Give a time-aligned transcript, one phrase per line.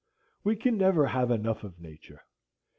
[0.43, 2.21] We can never have enough of Nature.